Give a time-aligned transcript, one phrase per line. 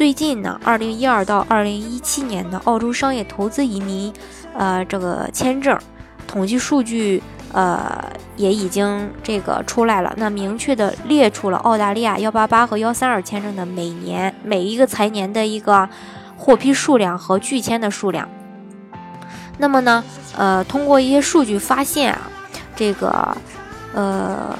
[0.00, 4.10] 最近呢，二零一二到二零一七年的澳洲商业投资移民，
[4.54, 5.78] 呃，这个签证
[6.26, 7.22] 统计数据，
[7.52, 8.02] 呃，
[8.34, 10.10] 也已经这个出来了。
[10.16, 15.86] 那明确的列出了澳大利亚幺八八和幺三二签证的每年每一个财年的一个
[16.34, 18.26] 获批数量和拒签的数量。
[19.58, 20.02] 那么呢，
[20.34, 22.22] 呃，通过一些数据发现啊，
[22.74, 23.36] 这个
[23.92, 24.58] 呃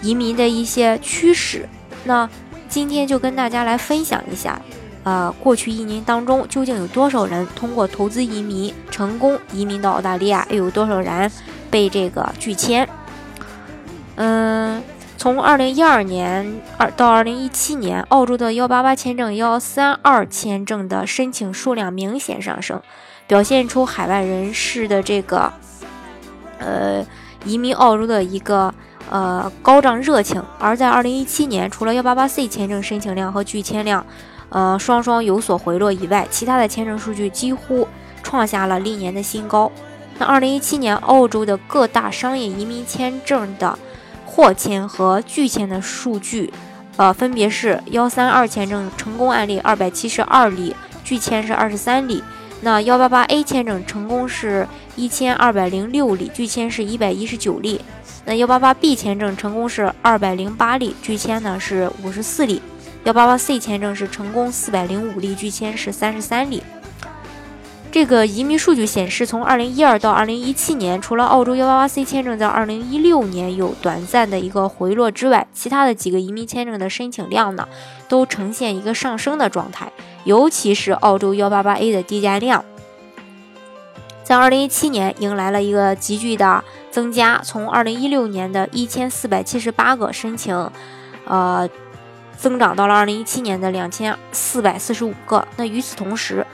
[0.00, 1.68] 移民的一些趋势，
[2.04, 2.30] 那。
[2.72, 4.58] 今天就跟大家来分享一下，
[5.04, 11.30] 呃，过去一年当中究竟有多少人通过投资移民成功移民到澳大利亚，又有多少人
[11.70, 12.88] 被这个拒签？
[14.16, 14.82] 嗯，
[15.18, 22.80] 从二零一二年二到二零一七年，澳洲的幺八八签证、幺三二签证的申请数量明显上升，
[23.26, 25.52] 表现出海外人士的这个
[26.58, 27.04] 呃
[27.44, 28.72] 移民澳洲的一个。
[29.10, 30.42] 呃，高涨热情。
[30.58, 34.06] 而在二零一七年，除了幺八八 C 签证申请量和拒签量，
[34.48, 37.86] 呃，双双有所回落以外，其他的签证数据几乎
[38.22, 39.70] 创下了历年的新高。
[40.18, 43.78] 那二零一七年，澳洲的各大商业移民签证的
[44.24, 46.50] 获签和拒签的数据，
[46.96, 52.22] 呃，分别是幺三二签证成功案例二百七十二例，拒签是二十三例。
[52.64, 57.80] 那幺八八 A 签证成功是一千二百零六例，拒签是一百一十九例。
[58.24, 62.62] 那幺八八 B 签证成功是二百零八例，拒签呢是五十四例。
[63.02, 66.62] 幺八八 C 签证是成功四百零五例，拒签是三十三例。
[67.92, 77.68] 这个移民数据显示，从二零一二到二零一七年，除了澳洲幺八八 C 签证在二零一六年有短暂的一个回落之外，其他的几个移民签证的申请量呢，
[78.08, 79.92] 都呈现一个上升的状态。
[80.24, 82.64] 尤其是澳洲幺八八 A 的递件量，
[84.24, 86.64] 在二零一七年迎来了一个急剧的。
[86.90, 90.70] 增加从二零一六年的一千四百七十八个申请，
[91.24, 91.66] 呃，
[92.36, 95.48] 增长到了二零一七年的两千四百四十五个。
[95.56, 96.46] 那与此同时，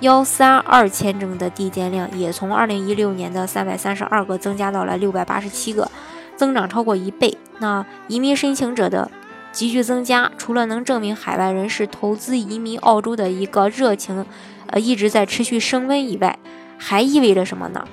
[0.00, 5.90] 幺三二签证的递件量也从二零一六年的三百三十二个增加到了六百八十七个，
[6.36, 7.38] 增长超过一倍。
[7.58, 9.10] 那移民申请者的
[9.52, 14.26] 急剧增加，除了能证明海外人士投资移民澳洲的一个热情，
[14.66, 16.38] 呃，一直在持续升温以外，
[16.76, 17.86] 还意味着什么呢？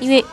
[0.00, 0.24] 因为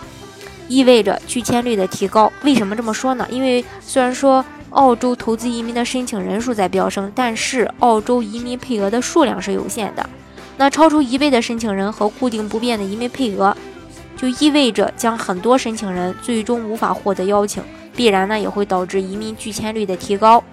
[0.68, 2.32] 意味着拒签率的提高。
[2.44, 3.28] 为什么这么说呢？
[3.30, 10.10] 因为虽然说澳洲投资移民的申请人数在飙升，但是澳洲移民配额的数量是有限的。
[10.62, 13.58] 那超出一倍的申请人和固定不变的移民配额，
[14.16, 17.64] 就意味着将很多申请人最终无法获得邀请，
[17.96, 20.44] 必然呢也会导致移民拒签率的提高。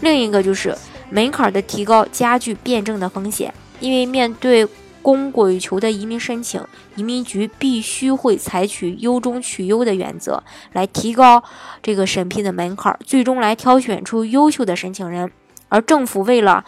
[0.00, 0.74] 另一个就是
[1.10, 4.66] 门槛的提高加剧变证的风险，因为面对。
[5.02, 6.58] 供过于求的移民申请，
[6.96, 11.44] 移民局必须会采取优中取优的原则，来提高
[11.82, 15.30] 这个审批的门槛，最终来挑选出优秀的申请人。
[15.68, 16.64] 而政府为了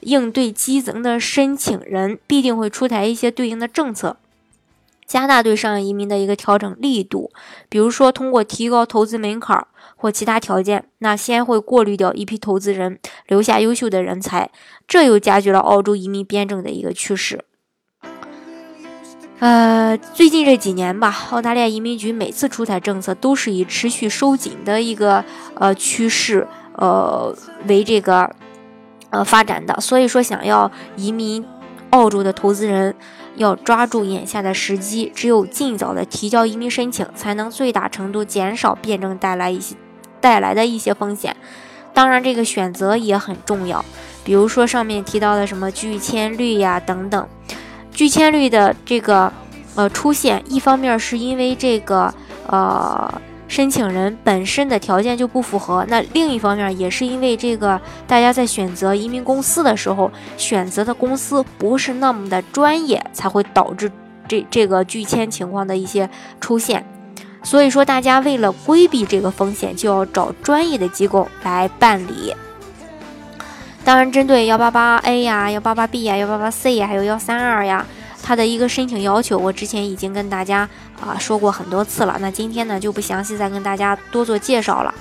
[0.00, 4.16] 应对激增的申请人，必定会出台一些对应的政策，
[5.06, 7.30] 加大对商业移民的一个调整力度。
[7.68, 9.66] 比如说，通过提高投资门槛
[9.96, 14.50] 或其他条件，那先会过滤掉一批投资人，留下优秀的人才，
[14.86, 17.44] 这又加剧了澳洲移民编政的一个趋势。
[19.40, 27.32] 呃，最近这几年吧，澳大利亚移民局每次出台政策都是以持续收紧的一个呃趋势呃
[27.68, 28.34] 为这个
[29.10, 31.44] 呃发展的，所以说想要移民
[31.90, 32.94] 澳洲的投资人
[33.36, 39.76] 要抓住眼下的时机，只有尽早的提交移民申请，才能最大程度减少变证带来一些
[40.20, 41.36] 带来的一些风险。
[41.94, 43.84] 当然，这个选择也很重要，
[44.22, 47.28] 比如说上面提到的什么拒签率呀等等。
[47.90, 49.32] 拒签率的这个
[49.74, 52.14] 呃出现，一方面是因为这个
[52.46, 63.90] 呃申请人本身的条件就不符合，那另一方面也是因为这个大家在选择移民公司的时候，选择的公司不是那么的专业，才会导致
[64.28, 66.08] 这这个拒签情况的一些
[66.40, 66.86] 出现。
[67.42, 72.34] 所以说，大家为了规避这个风险，就要找专业的机构来办理。
[73.84, 77.86] 当然，针对幺八八 A 呀、幺八八 B 呀、幺八八 C 呀，还有幺三二呀，
[78.28, 80.68] 它的一个申请要求，我之前已经跟大家
[81.00, 82.18] 啊说过很多次了。
[82.20, 84.94] 那今天呢，就不详细再跟大家多做介绍了。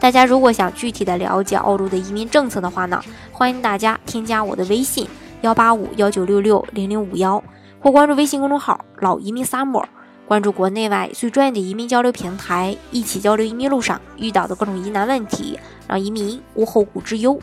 [0.00, 2.98] 大家如果想具体的了解澳洲的移民政策的话呢，
[3.32, 5.06] 欢迎大家添加我的微信
[5.42, 7.44] 幺八五幺九六六零零五幺，
[7.80, 9.84] 或关注微信公众号“老移民 summer”，
[10.26, 17.38] 关注国内外最专业的移民交流平台，一起交流移民路上遇到的各种疑难问题，让移民无后顾之忧。